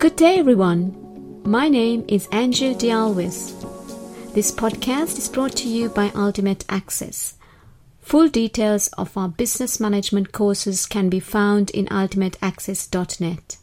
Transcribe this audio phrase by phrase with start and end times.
[0.00, 1.42] Good day, everyone.
[1.44, 3.52] My name is Anju Dialwis.
[4.32, 7.34] This podcast is brought to you by Ultimate Access.
[8.00, 13.58] Full details of our business management courses can be found in ultimateaccess.net.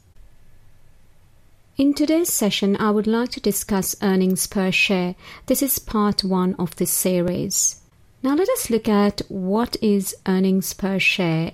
[1.76, 5.16] In today's session, I would like to discuss earnings per share.
[5.48, 7.82] This is part one of this series.
[8.22, 11.54] Now, let us look at what is earnings per share.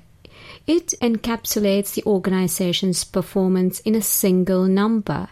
[0.66, 5.28] It encapsulates the organization's performance in a single number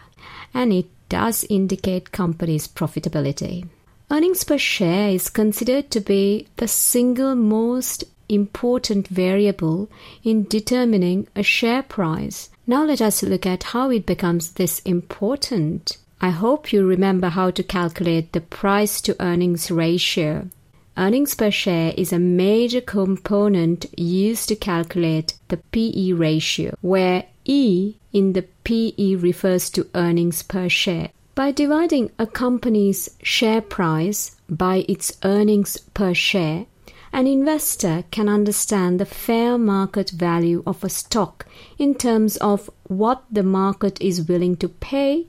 [0.52, 3.66] and it does indicate company's profitability.
[4.10, 9.88] Earnings per share is considered to be the single most important variable
[10.22, 12.50] in determining a share price.
[12.66, 15.96] Now let us look at how it becomes this important.
[16.20, 20.48] I hope you remember how to calculate the price to earnings ratio.
[20.96, 27.94] Earnings per share is a major component used to calculate the PE ratio, where E
[28.12, 31.10] in the PE refers to earnings per share.
[31.34, 36.66] By dividing a company's share price by its earnings per share,
[37.10, 41.46] an investor can understand the fair market value of a stock
[41.78, 45.26] in terms of what the market is willing to pay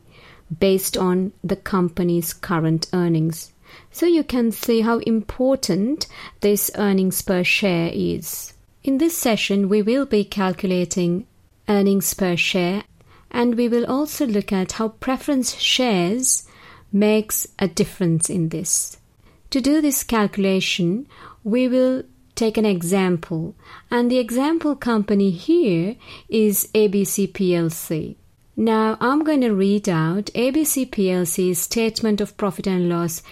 [0.59, 3.53] based on the company's current earnings.
[3.92, 6.08] So you can see how important
[6.42, 8.54] this earnings per share is.
[8.84, 11.26] In this session, we will be calculating
[11.70, 12.84] earnings per share
[13.32, 16.48] and we will also look at how preference shares
[16.92, 18.98] makes a difference in this.
[19.50, 21.08] To do this calculation,
[21.44, 22.04] we will
[22.36, 23.56] take an example
[23.90, 25.96] and the example company here
[26.30, 28.16] is ABC PLC.
[28.56, 33.24] Now I'm going to read out ABC PLC's statement of profit and loss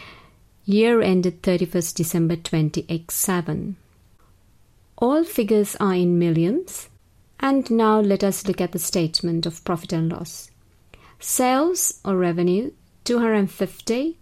[0.71, 3.75] year ended 31st December 20x7.
[4.97, 6.89] All figures are in millions
[7.39, 10.51] and now let us look at the statement of profit and loss.
[11.19, 12.71] Sales or revenue
[13.03, 14.17] 250,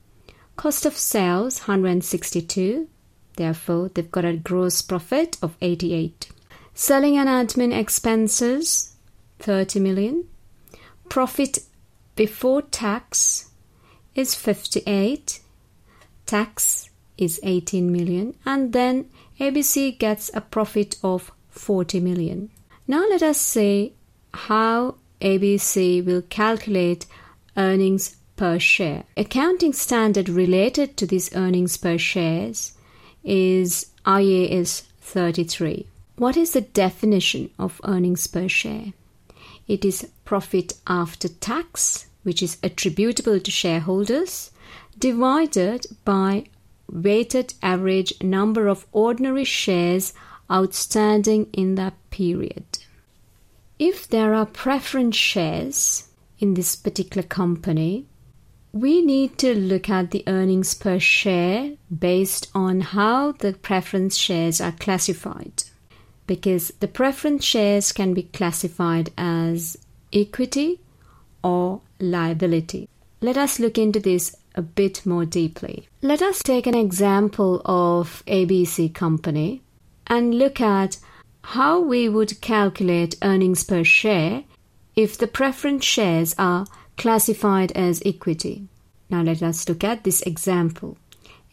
[0.55, 2.87] cost of sales 162.
[3.35, 6.29] Therefore, they've got a gross profit of 88.
[6.73, 8.95] Selling and admin expenses
[9.39, 10.25] 30 million.
[11.09, 11.59] Profit
[12.15, 13.49] before tax
[14.15, 15.41] is 58.
[16.29, 19.09] Tax is 18 million and then
[19.39, 22.51] ABC gets a profit of 40 million.
[22.87, 23.95] Now let us see
[24.31, 27.07] how ABC will calculate
[27.57, 29.05] earnings per share.
[29.17, 32.73] Accounting standard related to these earnings per shares
[33.23, 35.87] is IAS 33.
[36.17, 38.93] What is the definition of earnings per share?
[39.67, 44.51] It is profit after tax, which is attributable to shareholders,
[44.99, 46.45] divided by
[46.91, 50.13] weighted average number of ordinary shares
[50.51, 52.65] outstanding in that period.
[53.77, 58.05] If there are preference shares in this particular company,
[58.71, 64.61] we need to look at the earnings per share based on how the preference shares
[64.61, 65.63] are classified.
[66.27, 69.77] Because the preference shares can be classified as
[70.13, 70.79] equity
[71.43, 72.87] or liability.
[73.21, 75.87] Let us look into this a bit more deeply.
[76.01, 79.61] Let us take an example of ABC company
[80.07, 80.97] and look at
[81.41, 84.43] how we would calculate earnings per share
[84.95, 86.65] if the preference shares are
[86.97, 88.67] classified as equity.
[89.09, 90.97] Now let us look at this example.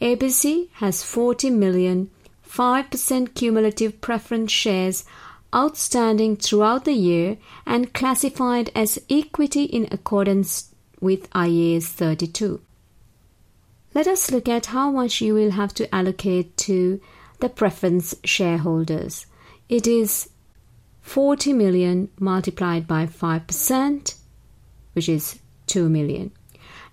[0.01, 2.09] ABC has 40 million
[2.47, 5.05] 5% cumulative preference shares
[5.53, 12.61] outstanding throughout the year and classified as equity in accordance with IAS 32.
[13.97, 17.01] Let us look at how much you will have to allocate to
[17.39, 19.25] the preference shareholders.
[19.69, 20.29] It is
[21.01, 24.13] 40 million multiplied by 5%,
[24.93, 26.29] which is 2 million.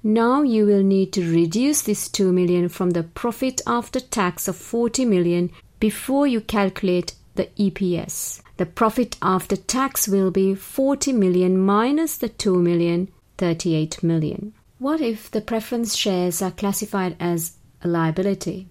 [0.02, 4.56] Now you will need to reduce this 2 million from the profit after tax of
[4.56, 5.50] 40 million
[5.80, 8.40] before you calculate the EPS.
[8.56, 14.54] The profit after tax will be 40 million minus the 2 million, 38 million.
[14.84, 18.68] What if the preference shares are classified as a liability?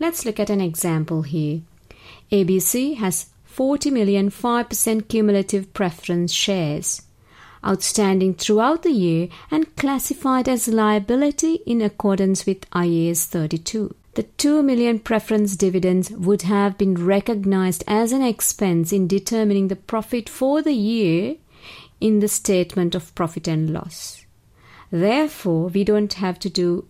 [0.00, 1.60] Let's look at an example here.
[2.32, 7.02] ABC has 40 million 5% cumulative preference shares
[7.64, 13.94] outstanding throughout the year and classified as liability in accordance with IAS 32.
[14.14, 19.76] The 2 million preference dividends would have been recognized as an expense in determining the
[19.76, 21.36] profit for the year
[22.00, 24.25] in the statement of profit and loss.
[24.90, 26.86] Therefore, we don't have to do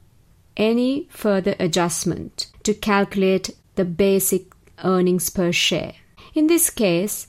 [0.56, 4.52] any further adjustment to calculate the basic
[4.84, 5.94] earnings per share.
[6.34, 7.28] In this case,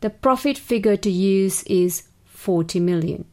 [0.00, 3.24] the profit figure to use is 40 million.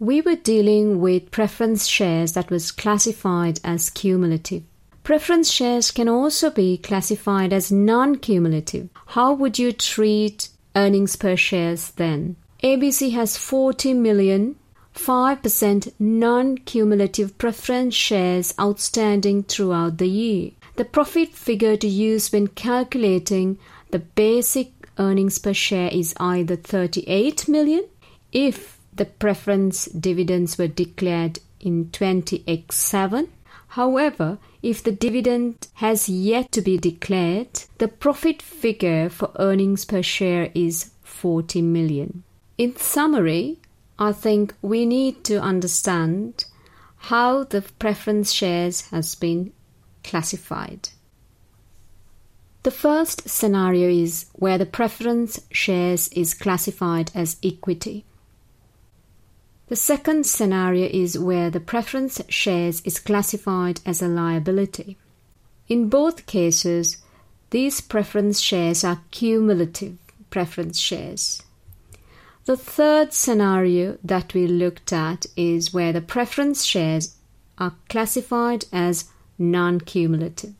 [0.00, 4.62] we were dealing with preference shares that was classified as cumulative.
[5.02, 8.88] Preference shares can also be classified as non-cumulative.
[9.08, 12.36] How would you treat earnings per shares then?
[12.62, 14.56] ABC has 40 million
[14.94, 20.52] 5% non-cumulative preference shares outstanding throughout the year.
[20.76, 23.58] The profit figure to use when calculating
[23.90, 27.84] the basic earnings per share is either 38 million
[28.32, 33.28] if the preference dividends were declared in 20x7.
[33.68, 40.02] However, if the dividend has yet to be declared, the profit figure for earnings per
[40.02, 42.22] share is 40 million.
[42.56, 43.58] In summary,
[43.98, 46.44] I think we need to understand
[46.96, 49.52] how the preference shares has been
[50.02, 50.88] classified.
[52.64, 58.04] The first scenario is where the preference shares is classified as equity.
[59.68, 64.96] The second scenario is where the preference shares is classified as a liability.
[65.68, 66.98] In both cases,
[67.50, 69.98] these preference shares are cumulative
[70.30, 71.43] preference shares.
[72.46, 77.16] The third scenario that we looked at is where the preference shares
[77.56, 79.06] are classified as
[79.38, 80.52] non cumulative.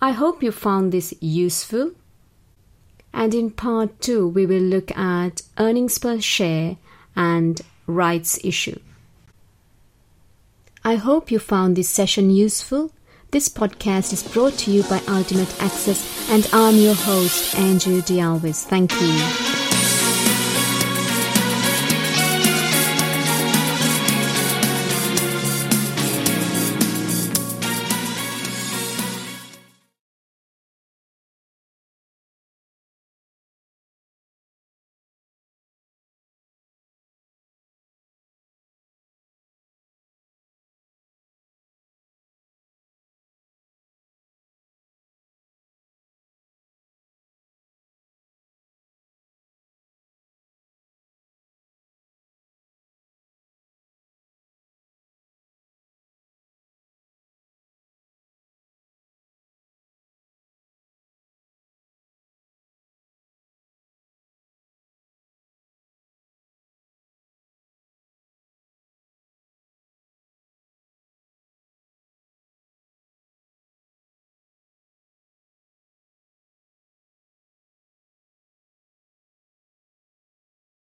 [0.00, 1.92] I hope you found this useful.
[3.12, 6.78] And in part 2, we will look at earnings per share
[7.14, 8.80] and rights issue.
[10.82, 12.90] I hope you found this session useful.
[13.30, 18.64] This podcast is brought to you by Ultimate Access, and I'm your host, Andrew D'Alvis.
[18.64, 19.61] Thank you.